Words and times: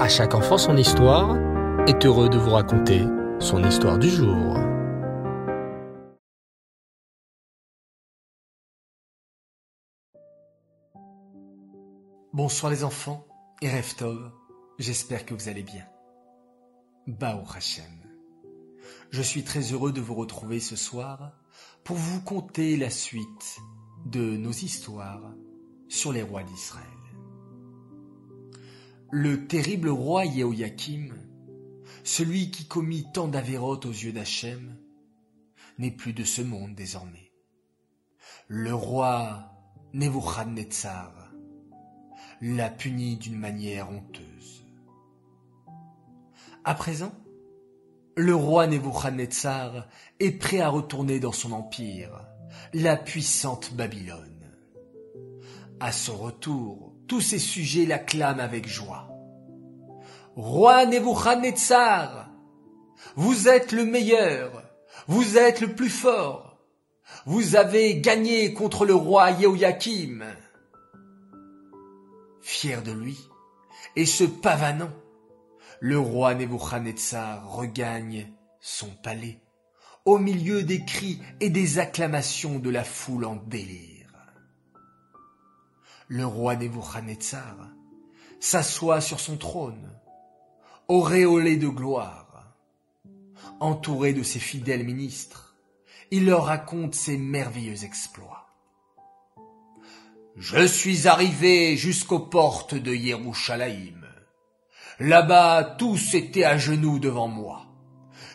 À 0.00 0.08
chaque 0.08 0.34
enfant 0.34 0.56
son 0.56 0.78
histoire 0.78 1.36
est 1.86 2.06
heureux 2.06 2.30
de 2.30 2.38
vous 2.38 2.52
raconter 2.52 3.02
son 3.38 3.62
histoire 3.62 3.98
du 3.98 4.08
jour. 4.08 4.56
Bonsoir 12.32 12.72
les 12.72 12.82
enfants 12.82 13.26
et 13.60 13.68
Reftov, 13.68 14.32
j'espère 14.78 15.26
que 15.26 15.34
vous 15.34 15.50
allez 15.50 15.62
bien. 15.62 15.84
Bao 17.06 17.42
Hashem. 17.54 17.84
Je 19.10 19.20
suis 19.20 19.44
très 19.44 19.60
heureux 19.60 19.92
de 19.92 20.00
vous 20.00 20.14
retrouver 20.14 20.60
ce 20.60 20.76
soir 20.76 21.32
pour 21.84 21.96
vous 21.96 22.22
conter 22.22 22.78
la 22.78 22.88
suite 22.88 23.58
de 24.06 24.38
nos 24.38 24.52
histoires 24.52 25.34
sur 25.90 26.10
les 26.10 26.22
rois 26.22 26.42
d'Israël. 26.42 26.99
Le 29.12 29.48
terrible 29.48 29.88
roi 29.88 30.24
Yehoyakim, 30.24 31.12
celui 32.04 32.52
qui 32.52 32.68
commit 32.68 33.06
tant 33.12 33.26
d'avérotes 33.26 33.84
aux 33.84 33.90
yeux 33.90 34.12
d'Hachem, 34.12 34.76
n'est 35.78 35.90
plus 35.90 36.12
de 36.12 36.22
ce 36.22 36.42
monde 36.42 36.76
désormais. 36.76 37.32
Le 38.46 38.72
roi 38.72 39.50
Nebuchadnezzar 39.94 41.32
l'a 42.40 42.70
puni 42.70 43.16
d'une 43.16 43.38
manière 43.38 43.90
honteuse. 43.90 44.64
À 46.62 46.76
présent, 46.76 47.12
le 48.16 48.34
roi 48.36 48.68
Nebuchadnezzar 48.68 49.88
est 50.20 50.38
prêt 50.38 50.60
à 50.60 50.68
retourner 50.68 51.18
dans 51.18 51.32
son 51.32 51.50
empire, 51.50 52.26
la 52.74 52.96
puissante 52.96 53.74
Babylone. 53.74 54.46
À 55.80 55.90
son 55.90 56.16
retour, 56.16 56.89
tous 57.10 57.20
ses 57.20 57.40
sujets 57.40 57.86
l'acclament 57.86 58.38
avec 58.38 58.68
joie. 58.68 59.08
Roi 60.36 60.86
Nebuchadnezzar, 60.86 62.30
vous 63.16 63.48
êtes 63.48 63.72
le 63.72 63.84
meilleur, 63.84 64.62
vous 65.08 65.36
êtes 65.36 65.60
le 65.60 65.74
plus 65.74 65.90
fort, 65.90 66.60
vous 67.26 67.56
avez 67.56 68.00
gagné 68.00 68.54
contre 68.54 68.86
le 68.86 68.94
roi 68.94 69.32
Yehoyakim. 69.32 70.24
Fier 72.42 72.80
de 72.80 72.92
lui, 72.92 73.18
et 73.96 74.06
se 74.06 74.22
pavanant, 74.22 74.92
le 75.80 75.98
roi 75.98 76.36
Nebuchadnezzar 76.36 77.50
regagne 77.50 78.32
son 78.60 78.90
palais, 79.02 79.42
au 80.04 80.18
milieu 80.18 80.62
des 80.62 80.84
cris 80.84 81.20
et 81.40 81.50
des 81.50 81.80
acclamations 81.80 82.60
de 82.60 82.70
la 82.70 82.84
foule 82.84 83.24
en 83.24 83.34
délire 83.34 83.89
le 86.10 86.26
roi 86.26 86.56
Nebuchadnezzar 86.56 87.56
s'assoit 88.40 89.00
sur 89.00 89.20
son 89.20 89.36
trône, 89.36 89.92
auréolé 90.88 91.56
de 91.56 91.68
gloire. 91.68 92.56
Entouré 93.60 94.12
de 94.12 94.24
ses 94.24 94.40
fidèles 94.40 94.84
ministres, 94.84 95.54
il 96.10 96.26
leur 96.26 96.46
raconte 96.46 96.96
ses 96.96 97.16
merveilleux 97.16 97.84
exploits. 97.84 98.48
Je 100.36 100.66
suis 100.66 101.06
arrivé 101.06 101.76
jusqu'aux 101.76 102.18
portes 102.18 102.74
de 102.74 102.92
Yerushalayim. 102.92 104.04
Là-bas, 104.98 105.76
tous 105.78 106.14
étaient 106.14 106.44
à 106.44 106.58
genoux 106.58 106.98
devant 106.98 107.28
moi. 107.28 107.66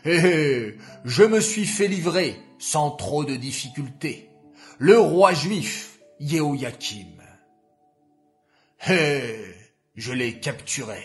Et 0.05 0.77
je 1.03 1.23
me 1.23 1.41
suis 1.41 1.65
fait 1.65 1.89
livrer, 1.89 2.39
sans 2.57 2.91
trop 2.91 3.25
de 3.25 3.35
difficulté, 3.35 4.29
le 4.77 4.97
roi 4.97 5.33
juif 5.33 5.99
Yehoyakim. 6.21 7.24
Je 8.87 10.11
l'ai 10.11 10.39
capturé. 10.39 11.01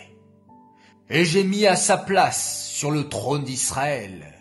Et 1.09 1.25
j'ai 1.25 1.45
mis 1.45 1.67
à 1.67 1.77
sa 1.77 1.97
place 1.97 2.67
sur 2.69 2.91
le 2.91 3.09
trône 3.09 3.45
d'Israël 3.45 4.41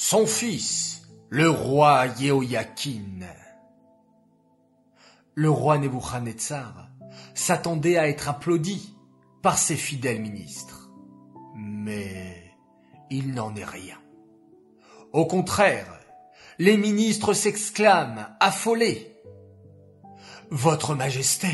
son 0.00 0.26
fils, 0.26 1.02
le 1.28 1.50
roi 1.50 2.06
Yehoyakin. 2.20 3.26
Le 5.34 5.50
roi 5.50 5.76
Nebuchadnezzar 5.78 6.88
s'attendait 7.34 7.98
à 7.98 8.08
être 8.08 8.28
applaudi 8.28 8.94
par 9.42 9.58
ses 9.58 9.74
fidèles 9.74 10.20
ministres. 10.20 10.88
Mais 11.56 12.54
il 13.10 13.34
n'en 13.34 13.56
est 13.56 13.64
rien. 13.64 13.98
Au 15.12 15.26
contraire, 15.26 15.98
les 16.60 16.76
ministres 16.76 17.32
s'exclament, 17.32 18.28
affolés. 18.38 19.16
Votre 20.50 20.94
Majesté, 20.94 21.48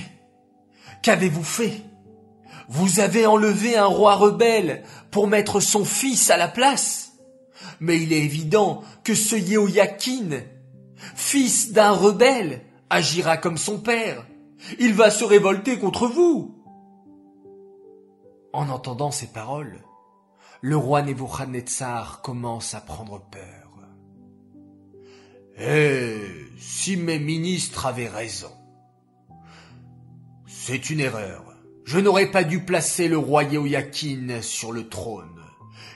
Qu'avez-vous 1.05 1.45
fait? 1.45 1.83
Vous 2.71 2.99
avez 2.99 3.27
enlevé 3.27 3.77
un 3.77 3.85
roi 3.85 4.15
rebelle 4.15 4.85
pour 5.11 5.27
mettre 5.27 5.61
son 5.61 5.85
fils 5.85 6.31
à 6.31 6.39
la 6.39 6.49
place 6.49 7.19
Mais 7.79 8.01
il 8.01 8.11
est 8.15 8.23
évident 8.23 8.83
que 9.05 9.15
ce 9.15 9.37
Yehoyakin, 9.37 10.41
fils 11.15 11.73
d'un 11.73 11.91
rebelle, 11.91 12.63
agira 12.89 13.37
comme 13.37 13.59
son 13.59 13.81
père. 13.81 14.25
Il 14.79 14.95
va 14.95 15.11
se 15.11 15.25
révolter 15.25 15.79
contre 15.79 16.07
vous. 16.07 16.55
En 18.55 18.71
entendant 18.71 19.11
ces 19.11 19.27
paroles, 19.27 19.81
le 20.63 20.79
roi 20.79 21.03
Nebuchadnezzar 21.03 22.23
commence 22.23 22.73
à 22.73 22.81
prendre 22.81 23.21
peur. 23.21 23.91
Eh, 25.59 26.17
si 26.59 26.97
mes 26.97 27.19
ministres 27.19 27.85
avaient 27.85 28.09
raison, 28.09 28.51
c'est 30.67 30.89
une 30.89 31.01
erreur. 31.01 31.45
Je 31.85 31.99
n'aurais 31.99 32.31
pas 32.31 32.43
dû 32.43 32.65
placer 32.65 33.07
le 33.07 33.19
roi 33.19 33.43
Yehoyakin 33.43 34.41
sur 34.41 34.73
le 34.73 34.89
trône. 34.89 35.43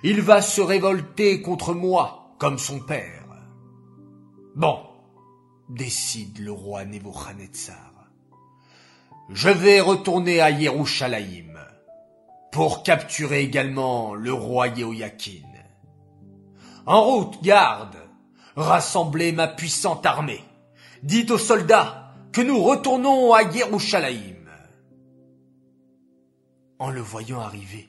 Il 0.03 0.21
va 0.21 0.43
se 0.43 0.61
révolter 0.61 1.41
contre 1.41 1.73
moi, 1.73 2.35
comme 2.39 2.59
son 2.59 2.79
père. 2.79 3.25
Bon, 4.55 4.81
décide 5.71 6.41
le 6.41 6.53
roi 6.53 6.85
Nebuchadnezzar. 6.85 7.95
Je 9.31 9.49
vais 9.49 9.81
retourner 9.81 10.43
à 10.43 10.51
Yerushalayim 10.51 11.59
pour 12.53 12.83
capturer 12.83 13.41
également 13.41 14.15
le 14.15 14.35
roi 14.35 14.69
Yehoyakin. 14.69 15.49
En 16.85 17.03
route, 17.05 17.43
garde, 17.43 17.97
rassemblez 18.55 19.33
ma 19.33 19.49
puissante 19.49 20.05
armée. 20.05 20.45
Dites 21.03 21.31
aux 21.31 21.39
soldats 21.39 22.13
que 22.33 22.43
nous 22.43 22.63
retournons 22.63 23.33
à 23.33 23.45
Yerushalayim 23.45 24.38
en 26.79 26.91
le 26.91 27.01
voyant 27.01 27.41
arriver. 27.41 27.89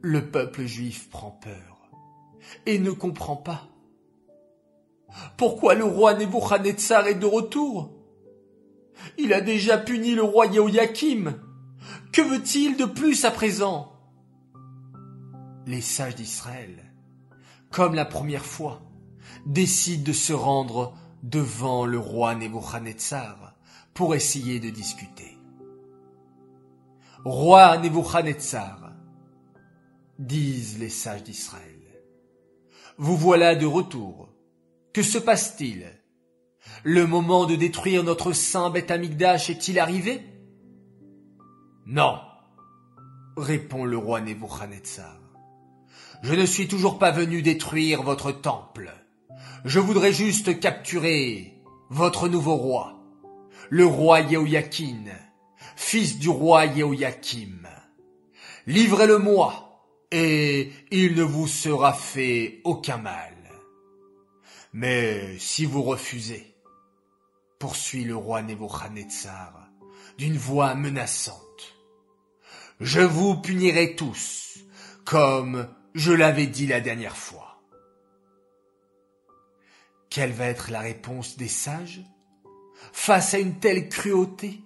Le 0.00 0.30
peuple 0.30 0.66
juif 0.66 1.08
prend 1.10 1.30
peur 1.30 1.90
et 2.66 2.78
ne 2.78 2.90
comprend 2.90 3.36
pas. 3.36 3.68
Pourquoi 5.36 5.74
le 5.74 5.84
roi 5.84 6.14
Nebuchadnezzar 6.14 7.06
est 7.08 7.14
de 7.14 7.26
retour 7.26 7.92
Il 9.16 9.32
a 9.32 9.40
déjà 9.40 9.78
puni 9.78 10.14
le 10.14 10.22
roi 10.22 10.46
Yehoyakim. 10.46 11.34
Que 12.12 12.22
veut-il 12.22 12.76
de 12.76 12.84
plus 12.84 13.24
à 13.24 13.30
présent? 13.30 13.92
Les 15.66 15.80
sages 15.80 16.14
d'Israël, 16.14 16.92
comme 17.70 17.94
la 17.94 18.04
première 18.04 18.44
fois, 18.44 18.82
décident 19.46 20.04
de 20.04 20.12
se 20.12 20.32
rendre 20.32 20.94
devant 21.22 21.86
le 21.86 21.98
roi 21.98 22.34
Nebuchadnezzar 22.34 23.54
pour 23.94 24.14
essayer 24.14 24.60
de 24.60 24.70
discuter 24.70 25.37
roi 27.24 27.78
Nebuchadnezzar, 27.78 28.92
disent 30.18 30.78
les 30.78 30.88
sages 30.88 31.24
d'Israël. 31.24 31.64
Vous 32.96 33.16
voilà 33.16 33.54
de 33.54 33.66
retour. 33.66 34.28
Que 34.92 35.02
se 35.02 35.18
passe-t-il? 35.18 35.86
Le 36.84 37.06
moment 37.06 37.46
de 37.46 37.56
détruire 37.56 38.02
notre 38.02 38.32
saint 38.32 38.70
Beth 38.70 38.90
Amikdash 38.90 39.50
est-il 39.50 39.78
arrivé? 39.78 40.22
Non, 41.86 42.18
répond 43.36 43.84
le 43.84 43.96
roi 43.96 44.20
Nebuchadnezzar. 44.20 45.20
Je 46.22 46.34
ne 46.34 46.46
suis 46.46 46.66
toujours 46.68 46.98
pas 46.98 47.10
venu 47.10 47.42
détruire 47.42 48.02
votre 48.02 48.32
temple. 48.32 48.92
Je 49.64 49.78
voudrais 49.78 50.12
juste 50.12 50.58
capturer 50.58 51.62
votre 51.90 52.28
nouveau 52.28 52.56
roi, 52.56 53.00
le 53.70 53.86
roi 53.86 54.20
Yehoyakin, 54.20 55.04
fils 55.78 56.18
du 56.18 56.28
roi 56.28 56.66
Yehoyakim. 56.66 57.68
Livrez-le-moi, 58.66 59.86
et 60.10 60.72
il 60.90 61.14
ne 61.14 61.22
vous 61.22 61.46
sera 61.46 61.92
fait 61.92 62.60
aucun 62.64 62.98
mal. 62.98 63.36
Mais 64.72 65.38
si 65.38 65.64
vous 65.64 65.82
refusez, 65.82 66.56
poursuit 67.60 68.04
le 68.04 68.16
roi 68.16 68.42
Nebuchadnezzar 68.42 69.68
d'une 70.18 70.36
voix 70.36 70.74
menaçante, 70.74 71.76
je 72.80 73.00
vous 73.00 73.36
punirai 73.36 73.94
tous, 73.94 74.58
comme 75.04 75.68
je 75.94 76.12
l'avais 76.12 76.48
dit 76.48 76.66
la 76.66 76.80
dernière 76.80 77.16
fois. 77.16 77.62
Quelle 80.10 80.32
va 80.32 80.46
être 80.46 80.72
la 80.72 80.80
réponse 80.80 81.36
des 81.36 81.48
sages 81.48 82.02
face 82.92 83.32
à 83.32 83.38
une 83.38 83.60
telle 83.60 83.88
cruauté? 83.88 84.60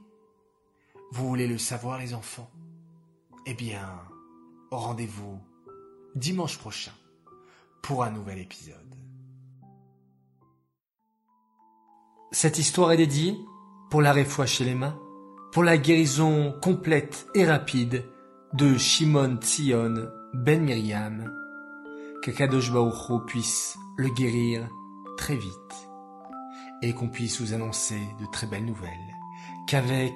Vous 1.13 1.29
voulez 1.29 1.47
le 1.47 1.59
savoir, 1.59 1.99
les 1.99 2.15
enfants? 2.15 2.51
Eh 3.45 3.53
bien, 3.53 3.87
rendez-vous 4.71 5.39
dimanche 6.15 6.59
prochain 6.59 6.93
pour 7.83 8.03
un 8.03 8.11
nouvel 8.11 8.39
épisode. 8.39 8.77
Cette 12.31 12.59
histoire 12.59 12.93
est 12.93 12.97
dédiée 12.97 13.37
pour 13.91 14.01
la 14.01 14.15
réfoua 14.15 14.47
chez 14.47 14.65
les 14.65 14.75
mains, 14.75 14.99
pour 15.53 15.65
la 15.65 15.77
guérison 15.77 16.55
complète 16.63 17.27
et 17.35 17.45
rapide 17.45 18.07
de 18.55 18.79
Shimon 18.79 19.37
Tzion 19.37 20.09
Ben 20.33 20.63
Miriam, 20.63 21.31
que 22.23 22.31
Kadosh 22.31 22.73
puisse 23.27 23.77
le 23.99 24.09
guérir 24.09 24.67
très 25.19 25.37
vite 25.37 25.89
et 26.81 26.95
qu'on 26.95 27.11
puisse 27.11 27.39
vous 27.43 27.53
annoncer 27.53 28.01
de 28.19 28.25
très 28.33 28.47
belles 28.47 28.65
nouvelles, 28.65 29.15
qu'avec 29.67 30.15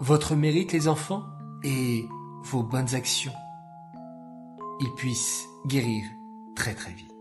votre 0.00 0.34
mérite 0.34 0.72
les 0.72 0.88
enfants 0.88 1.24
et 1.62 2.06
vos 2.44 2.62
bonnes 2.62 2.94
actions, 2.94 3.32
il 4.80 4.92
puisse 4.94 5.44
guérir 5.66 6.04
très 6.54 6.74
très 6.74 6.92
vite. 6.92 7.12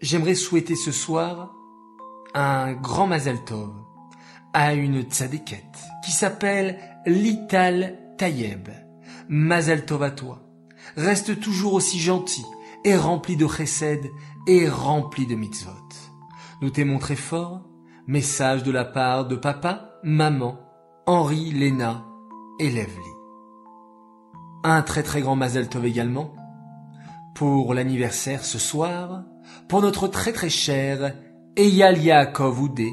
J'aimerais 0.00 0.34
souhaiter 0.34 0.76
ce 0.76 0.92
soir 0.92 1.54
un 2.34 2.72
grand 2.72 3.06
Mazel 3.06 3.44
Tov 3.44 3.74
à 4.52 4.74
une 4.74 5.02
tzadékette 5.02 5.78
qui 6.04 6.12
s'appelle 6.12 6.78
Lital 7.06 7.98
Tayeb. 8.16 8.68
Mazel 9.28 9.84
Tov 9.84 10.02
à 10.02 10.10
toi. 10.10 10.42
Reste 10.96 11.40
toujours 11.40 11.74
aussi 11.74 11.98
gentil 11.98 12.44
et 12.84 12.96
rempli 12.96 13.36
de 13.36 13.46
chesed 13.46 14.10
et 14.46 14.68
rempli 14.68 15.26
de 15.26 15.34
mitzvot. 15.34 15.72
Nous 16.62 16.70
t'aimons 16.70 16.98
très 16.98 17.16
fort. 17.16 17.67
Message 18.10 18.62
de 18.62 18.70
la 18.70 18.86
part 18.86 19.26
de 19.26 19.36
papa, 19.36 20.00
maman, 20.02 20.58
Henri, 21.04 21.52
Léna 21.52 22.06
et 22.58 22.70
Levli. 22.70 23.04
Un 24.64 24.80
très 24.80 25.02
très 25.02 25.20
grand 25.20 25.36
Mazel 25.36 25.68
Tov 25.68 25.84
également 25.84 26.34
pour 27.34 27.74
l'anniversaire 27.74 28.46
ce 28.46 28.58
soir, 28.58 29.24
pour 29.68 29.82
notre 29.82 30.08
très 30.08 30.32
très 30.32 30.48
cher 30.48 31.16
Eyal 31.58 32.02
Yaakov 32.02 32.62
Oudé, 32.62 32.90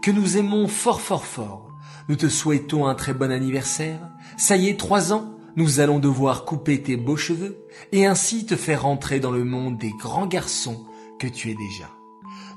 que 0.00 0.12
nous 0.12 0.36
aimons 0.36 0.68
fort 0.68 1.00
fort 1.00 1.26
fort. 1.26 1.72
Nous 2.08 2.14
te 2.14 2.28
souhaitons 2.28 2.86
un 2.86 2.94
très 2.94 3.14
bon 3.14 3.32
anniversaire. 3.32 4.12
Ça 4.36 4.56
y 4.56 4.68
est, 4.68 4.78
trois 4.78 5.12
ans, 5.12 5.34
nous 5.56 5.80
allons 5.80 5.98
devoir 5.98 6.44
couper 6.44 6.80
tes 6.80 6.96
beaux 6.96 7.16
cheveux 7.16 7.66
et 7.90 8.06
ainsi 8.06 8.46
te 8.46 8.54
faire 8.54 8.86
entrer 8.86 9.18
dans 9.18 9.32
le 9.32 9.42
monde 9.42 9.76
des 9.76 9.90
grands 9.98 10.28
garçons 10.28 10.86
que 11.18 11.26
tu 11.26 11.50
es 11.50 11.56
déjà. 11.56 11.90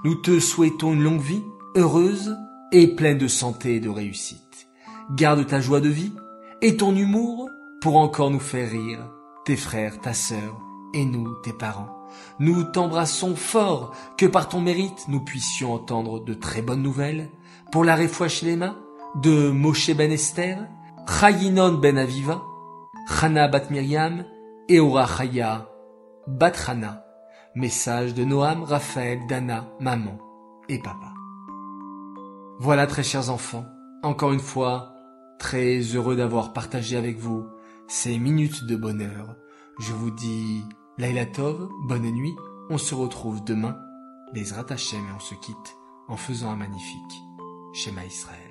Nous 0.03 0.13
te 0.13 0.39
souhaitons 0.39 0.93
une 0.93 1.01
longue 1.01 1.19
vie, 1.19 1.41
heureuse 1.75 2.37
et 2.71 2.87
pleine 2.95 3.17
de 3.17 3.27
santé 3.27 3.75
et 3.75 3.79
de 3.79 3.89
réussite. 3.89 4.67
Garde 5.15 5.45
ta 5.45 5.59
joie 5.59 5.81
de 5.81 5.89
vie 5.89 6.13
et 6.61 6.77
ton 6.77 6.95
humour 6.95 7.49
pour 7.81 7.97
encore 7.97 8.31
nous 8.31 8.39
faire 8.39 8.71
rire, 8.71 9.11
tes 9.45 9.55
frères, 9.55 9.99
ta 10.01 10.13
sœur 10.13 10.59
et 10.93 11.05
nous, 11.05 11.35
tes 11.43 11.53
parents. 11.53 11.89
Nous 12.39 12.63
t'embrassons 12.63 13.35
fort, 13.35 13.93
que 14.17 14.25
par 14.25 14.49
ton 14.49 14.61
mérite 14.61 15.05
nous 15.07 15.19
puissions 15.19 15.73
entendre 15.73 16.23
de 16.23 16.33
très 16.33 16.61
bonnes 16.61 16.81
nouvelles, 16.81 17.29
pour 17.71 17.83
la 17.83 17.97
mains 17.97 18.77
de 19.21 19.49
Moshe 19.49 19.91
ben 19.91 20.11
Esther, 20.11 20.67
Chayinon 21.07 21.73
ben 21.73 21.97
Aviva, 21.97 22.43
Chana 23.07 23.47
bat 23.47 23.69
Miriam 23.69 24.25
et 24.69 24.79
Chaya 24.79 25.67
bat. 26.27 26.53
Message 27.55 28.13
de 28.13 28.25
Noam, 28.25 28.63
Raphaël, 28.63 29.19
Dana, 29.29 29.65
maman 29.79 30.17
et 30.67 30.79
papa. 30.79 31.04
Voilà 32.57 32.87
très 32.87 33.03
chers 33.03 33.29
enfants, 33.29 33.65
encore 34.01 34.31
une 34.31 34.39
fois, 34.39 34.95
très 35.39 35.79
heureux 35.79 36.15
d'avoir 36.15 36.53
partagé 36.53 36.95
avec 36.95 37.17
vous 37.17 37.49
ces 37.87 38.17
minutes 38.17 38.63
de 38.63 38.77
bonheur. 38.77 39.35
Je 39.79 39.91
vous 39.91 40.09
dis 40.09 40.63
Laila 40.97 41.25
Tov, 41.25 41.67
bonne 41.87 42.09
nuit, 42.09 42.33
on 42.69 42.77
se 42.77 42.95
retrouve 42.95 43.43
demain, 43.43 43.77
les 44.33 44.53
Hashem 44.53 45.01
et 45.01 45.13
on 45.13 45.19
se 45.19 45.35
quitte 45.35 45.75
en 46.07 46.15
faisant 46.15 46.49
un 46.49 46.55
magnifique 46.55 47.21
schéma 47.73 48.05
Israël. 48.05 48.44